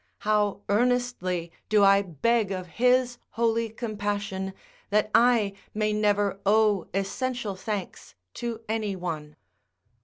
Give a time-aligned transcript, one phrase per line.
[0.21, 4.55] How earnestly do I beg of his holy compassion
[4.89, 9.35] that I may never owe essential thanks to any one.